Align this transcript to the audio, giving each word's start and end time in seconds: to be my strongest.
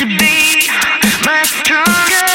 to 0.00 0.06
be 0.06 0.66
my 1.26 1.42
strongest. 1.44 2.29